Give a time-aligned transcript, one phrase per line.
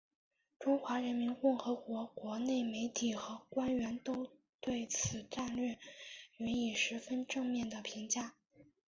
[0.57, 5.77] 中华人民共和国国内媒体和官员都对此战略
[6.37, 8.33] 予以十分正面的评价。